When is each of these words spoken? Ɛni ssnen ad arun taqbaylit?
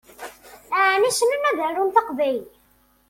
Ɛni 0.91 1.09
ssnen 1.13 1.47
ad 1.49 1.57
arun 1.67 1.93
taqbaylit? 1.95 2.53